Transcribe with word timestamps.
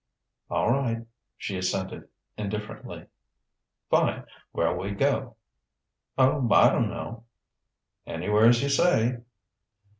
"All 0.49 0.71
right," 0.71 1.05
she 1.37 1.57
assented 1.59 2.09
indifferently. 2.35 3.05
"Fine! 3.91 4.25
Where'll 4.51 4.75
we 4.81 4.93
go?" 4.95 5.35
"Oh, 6.17 6.47
I 6.51 6.69
don't 6.71 6.89
know...." 6.89 7.25
"Anywheres 8.07 8.63
you 8.63 8.69
say." 8.69 9.17